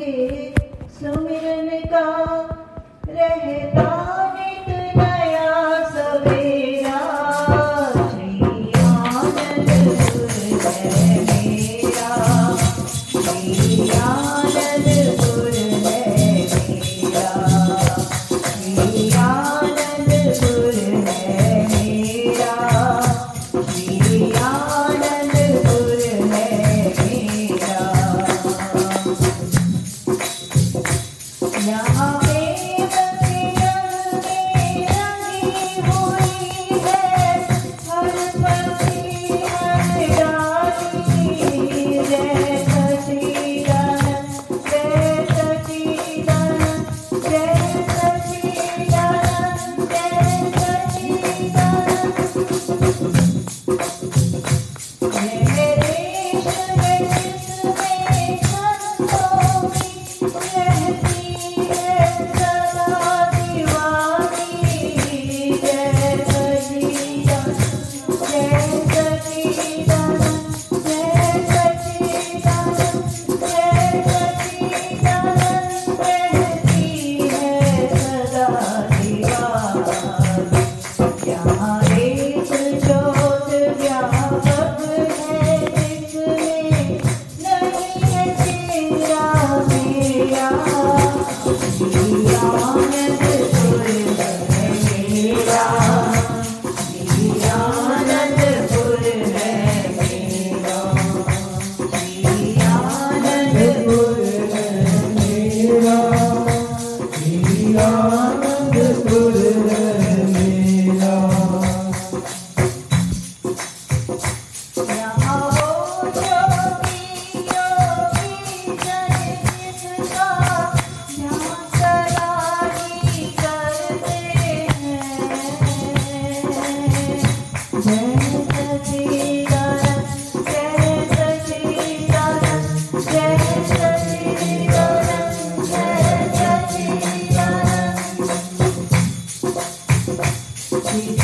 [0.00, 0.12] के
[0.98, 2.04] सुमिरन का
[3.08, 3.86] रहता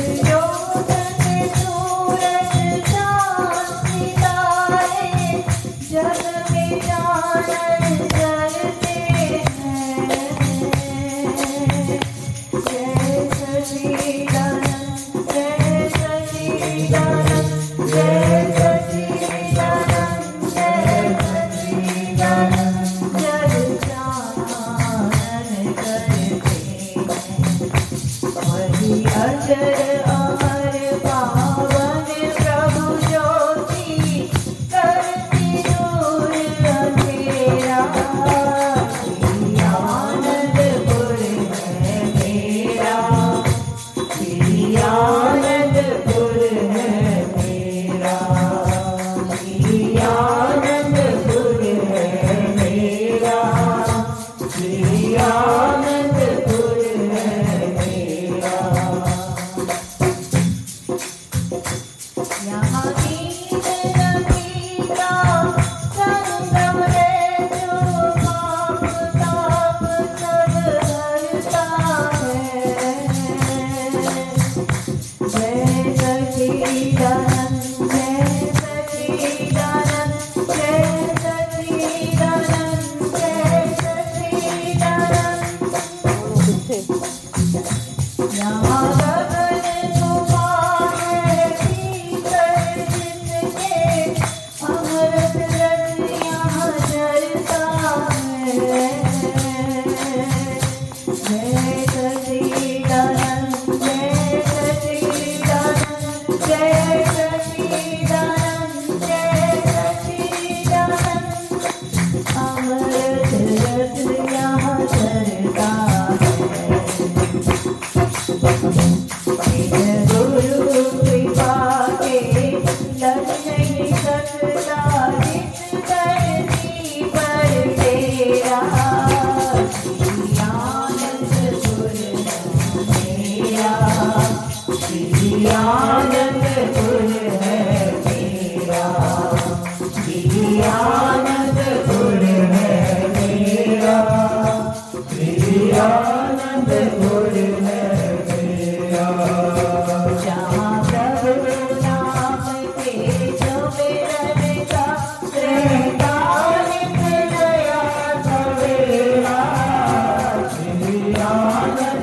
[0.00, 0.39] Señor.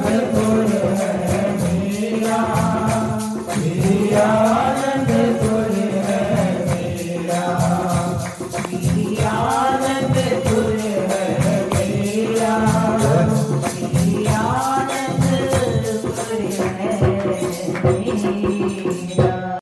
[0.07, 0.46] Well,